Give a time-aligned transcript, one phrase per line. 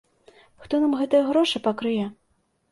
[0.63, 2.05] Хто нам гэтыя грошы пакрые?